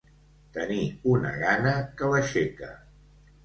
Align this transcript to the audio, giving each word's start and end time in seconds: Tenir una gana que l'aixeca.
Tenir 0.55 0.79
una 1.11 1.35
gana 1.43 1.77
que 2.01 2.13
l'aixeca. 2.17 2.75